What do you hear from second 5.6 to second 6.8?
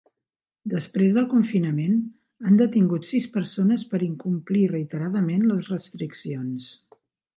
restriccions.